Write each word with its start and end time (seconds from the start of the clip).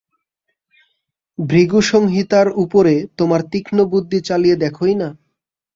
ভৃগুসংহিতার 1.39 2.47
উপরে 2.55 2.93
তোমার 3.17 3.41
তীক্ষ্ণ 3.51 3.77
বুদ্ধি 3.85 4.19
চালিয়ে 4.21 4.55
দেখোই-না। 4.55 5.09